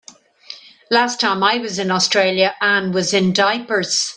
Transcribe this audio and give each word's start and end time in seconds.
Last 0.89 1.19
time 1.19 1.43
I 1.43 1.57
was 1.59 1.77
in 1.77 1.91
Australia 1.91 2.55
Anne 2.59 2.91
was 2.91 3.13
in 3.13 3.33
diapers. 3.33 4.09